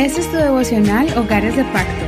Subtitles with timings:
[0.00, 2.06] Este es tu devocional Hogares de Pacto.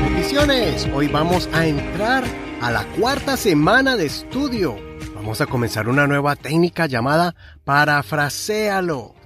[0.00, 0.88] Bendiciones.
[0.94, 2.22] Hoy vamos a entrar
[2.60, 4.76] a la cuarta semana de estudio.
[5.12, 7.34] Vamos a comenzar una nueva técnica llamada
[7.64, 9.16] parafrasealo.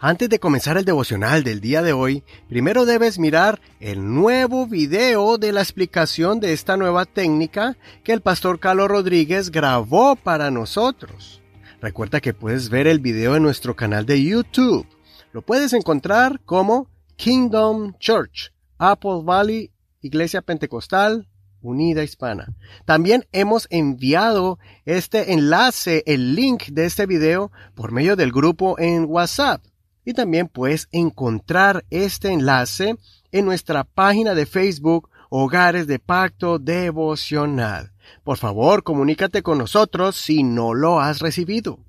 [0.00, 5.36] Antes de comenzar el devocional del día de hoy, primero debes mirar el nuevo video
[5.36, 11.42] de la explicación de esta nueva técnica que el pastor Carlos Rodríguez grabó para nosotros.
[11.82, 14.86] Recuerda que puedes ver el video en nuestro canal de YouTube.
[15.34, 16.86] Lo puedes encontrar como
[17.16, 21.26] Kingdom Church, Apple Valley, Iglesia Pentecostal,
[21.60, 22.54] Unida Hispana.
[22.84, 29.06] También hemos enviado este enlace, el link de este video por medio del grupo en
[29.06, 29.60] WhatsApp.
[30.04, 32.96] Y también puedes encontrar este enlace
[33.32, 37.90] en nuestra página de Facebook Hogares de Pacto Devocional.
[38.22, 41.80] Por favor, comunícate con nosotros si no lo has recibido.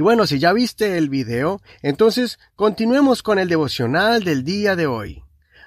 [0.00, 4.86] Y bueno, si ya viste el video, entonces continuemos con el devocional del día de
[4.86, 5.24] hoy.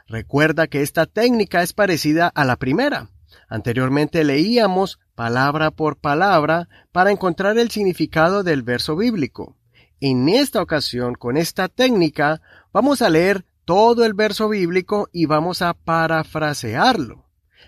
[0.08, 3.11] Recuerda que esta técnica es parecida a la primera.
[3.48, 9.56] Anteriormente leíamos palabra por palabra para encontrar el significado del verso bíblico.
[10.00, 12.42] En esta ocasión, con esta técnica,
[12.73, 17.28] vamos a leer todo el verso bíblico y vamos a parafrasearlo.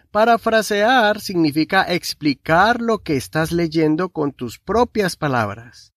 [0.09, 5.94] Parafrasear significa explicar lo que estás leyendo con tus propias palabras.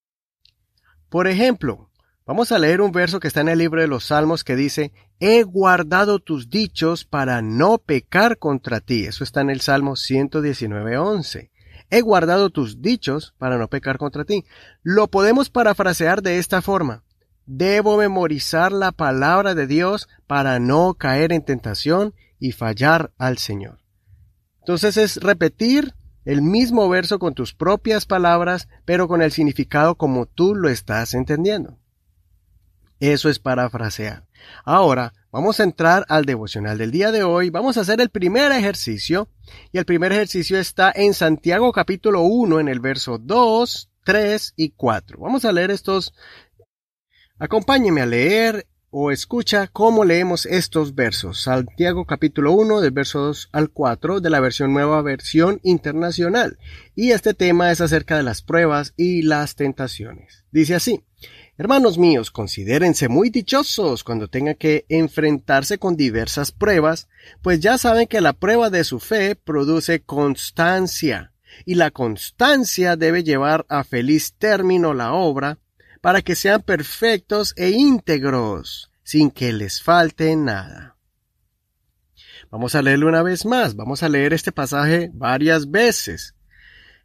[1.09, 1.89] Por ejemplo,
[2.25, 4.91] vamos a leer un verso que está en el libro de los Salmos que dice,
[5.19, 9.05] He guardado tus dichos para no pecar contra ti.
[9.05, 11.49] Eso está en el Salmo 119.11.
[11.89, 14.45] He guardado tus dichos para no pecar contra ti.
[14.83, 17.03] Lo podemos parafrasear de esta forma.
[17.45, 23.79] Debo memorizar la palabra de Dios para no caer en tentación y fallar al Señor.
[24.59, 30.25] Entonces es repetir el mismo verso con tus propias palabras, pero con el significado como
[30.25, 31.77] tú lo estás entendiendo.
[32.99, 34.25] Eso es parafrasear.
[34.65, 37.49] Ahora, vamos a entrar al devocional del día de hoy.
[37.49, 39.29] Vamos a hacer el primer ejercicio.
[39.71, 44.71] Y el primer ejercicio está en Santiago capítulo 1, en el verso 2, 3 y
[44.71, 45.17] 4.
[45.19, 46.13] Vamos a leer estos.
[47.37, 51.43] Acompáñeme a leer o escucha cómo leemos estos versos.
[51.43, 56.57] Santiago capítulo 1 del verso 2 al 4 de la versión nueva versión internacional.
[56.95, 60.45] Y este tema es acerca de las pruebas y las tentaciones.
[60.51, 61.03] Dice así.
[61.57, 67.09] Hermanos míos, considérense muy dichosos cuando tengan que enfrentarse con diversas pruebas,
[67.41, 71.33] pues ya saben que la prueba de su fe produce constancia,
[71.65, 75.59] y la constancia debe llevar a feliz término la obra,
[76.01, 80.97] para que sean perfectos e íntegros, sin que les falte nada.
[82.51, 86.35] Vamos a leerlo una vez más, vamos a leer este pasaje varias veces.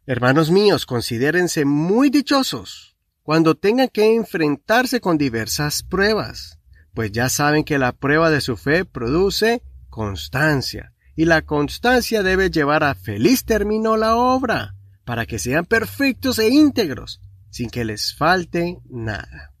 [0.05, 2.95] Hermanos míos, considérense muy dichosos
[3.25, 6.59] cuando tengan que enfrentarse con diversas pruebas,
[6.93, 12.51] pues ya saben que la prueba de su fe produce constancia, y la constancia debe
[12.51, 14.75] llevar a feliz término la obra,
[15.05, 17.19] para que sean perfectos e íntegros,
[17.55, 19.53] sin que les falte nada.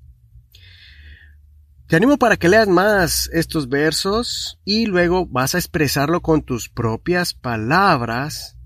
[1.87, 6.67] Te animo para que leas más estos versos y luego vas a expresarlo con tus
[6.67, 8.57] propias palabras.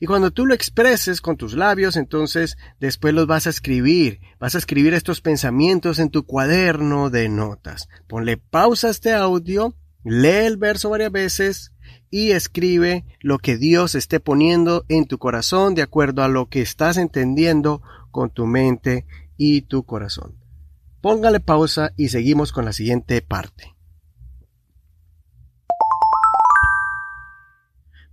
[0.00, 4.20] Y cuando tú lo expreses con tus labios, entonces después los vas a escribir.
[4.40, 7.90] Vas a escribir estos pensamientos en tu cuaderno de notas.
[8.06, 11.72] Ponle pausa a este audio, lee el verso varias veces
[12.10, 16.62] y escribe lo que Dios esté poniendo en tu corazón de acuerdo a lo que
[16.62, 17.82] estás entendiendo
[18.18, 19.06] con tu mente
[19.36, 20.34] y tu corazón.
[21.00, 23.76] Póngale pausa y seguimos con la siguiente parte.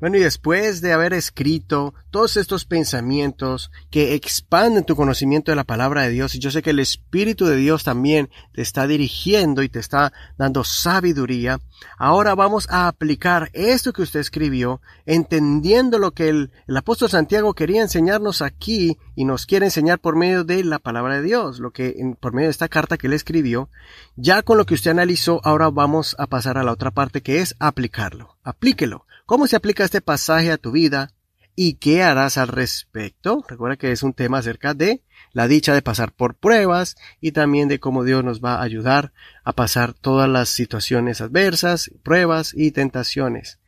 [0.01, 5.63] Bueno, y después de haber escrito todos estos pensamientos que expanden tu conocimiento de la
[5.63, 9.63] palabra de Dios, y yo sé que el Espíritu de Dios también te está dirigiendo
[9.63, 11.61] y te está dando sabiduría,
[11.97, 17.81] ahora vamos a aplicar esto que usted escribió, entendiendo lo que el, apóstol Santiago quería
[17.81, 21.95] enseñarnos aquí y nos quiere enseñar por medio de la palabra de Dios, lo que
[22.19, 23.69] por medio de esta carta que él escribió,
[24.17, 27.39] ya con lo que usted analizó, ahora vamos a pasar a la otra parte que
[27.39, 28.35] es aplicarlo.
[28.43, 31.09] Aplíquelo ¿Cómo se aplica este pasaje a tu vida?
[31.55, 33.43] ¿Y qué harás al respecto?
[33.47, 35.01] Recuerda que es un tema acerca de
[35.31, 39.13] la dicha de pasar por pruebas y también de cómo Dios nos va a ayudar
[39.43, 43.59] a pasar todas las situaciones adversas, pruebas y tentaciones.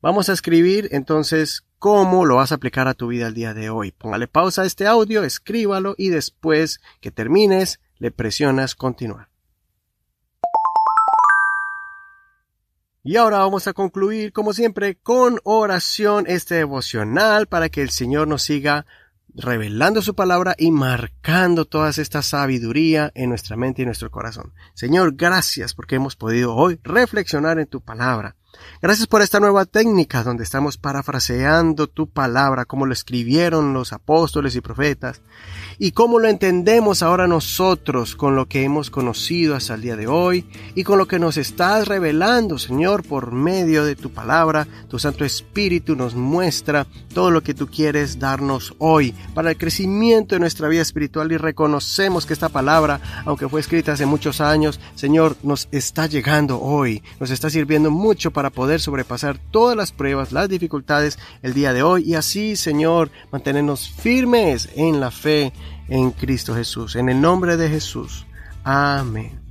[0.00, 3.70] Vamos a escribir entonces cómo lo vas a aplicar a tu vida el día de
[3.70, 3.90] hoy.
[3.90, 9.31] Póngale pausa a este audio, escríbalo y después que termines le presionas continuar.
[13.04, 18.28] Y ahora vamos a concluir, como siempre, con oración este devocional para que el Señor
[18.28, 18.86] nos siga
[19.34, 24.52] revelando su palabra y marcando toda esta sabiduría en nuestra mente y nuestro corazón.
[24.74, 28.36] Señor, gracias porque hemos podido hoy reflexionar en tu palabra.
[28.80, 34.56] Gracias por esta nueva técnica donde estamos parafraseando tu palabra como lo escribieron los apóstoles
[34.56, 35.22] y profetas
[35.78, 40.06] y cómo lo entendemos ahora nosotros con lo que hemos conocido hasta el día de
[40.06, 44.66] hoy y con lo que nos estás revelando, Señor, por medio de tu palabra.
[44.88, 50.34] Tu Santo Espíritu nos muestra todo lo que tú quieres darnos hoy para el crecimiento
[50.34, 54.80] de nuestra vida espiritual y reconocemos que esta palabra, aunque fue escrita hace muchos años,
[54.94, 60.32] Señor, nos está llegando hoy, nos está sirviendo mucho para poder sobrepasar todas las pruebas,
[60.32, 65.52] las dificultades el día de hoy y así, Señor, mantenernos firmes en la fe
[65.88, 66.96] en Cristo Jesús.
[66.96, 68.26] En el nombre de Jesús.
[68.64, 69.41] Amén.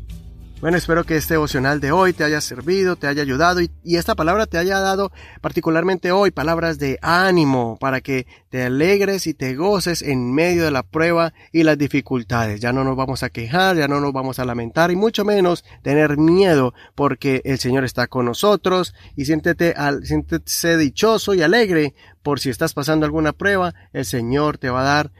[0.62, 4.13] Bueno, espero que este devocional de hoy te haya servido, te haya ayudado y, esta
[4.13, 5.12] palabra te haya dado
[5.42, 10.69] particularmente hoy palabras de ánimo para que te alegres y te goces en medio de
[10.69, 12.62] la prueba y las dificultades.
[12.62, 15.66] Ya no nos vamos a quejar, ya no nos vamos a lamentar y mucho menos
[15.81, 21.96] tener miedo porque el Señor está con nosotros y siéntete, al, siéntete dichoso y alegre
[22.22, 25.12] por si estás pasando alguna prueba, el Señor te va a dar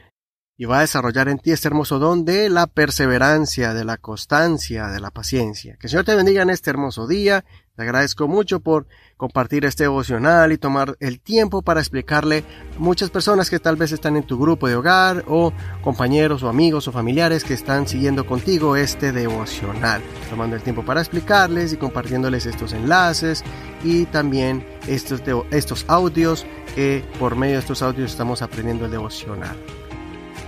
[0.62, 4.86] y va a desarrollar en ti este hermoso don de la perseverancia, de la constancia,
[4.86, 5.74] de la paciencia.
[5.74, 7.44] Que el Señor te bendiga en este hermoso día.
[7.74, 8.86] Te agradezco mucho por
[9.16, 12.44] compartir este devocional y tomar el tiempo para explicarle
[12.76, 16.48] a muchas personas que tal vez están en tu grupo de hogar o compañeros o
[16.48, 20.00] amigos o familiares que están siguiendo contigo este devocional.
[20.30, 23.42] Tomando el tiempo para explicarles y compartiéndoles estos enlaces
[23.82, 29.56] y también estos, estos audios que por medio de estos audios estamos aprendiendo el devocional.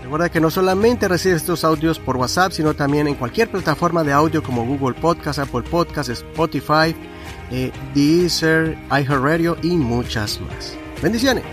[0.04, 4.12] Recuerda que no solamente recibes estos audios por WhatsApp, sino también en cualquier plataforma de
[4.12, 6.94] audio como Google Podcast, Apple Podcast, Spotify,
[7.50, 10.76] eh, Deezer, iHeartRadio y muchas más.
[11.00, 11.44] Bendiciones.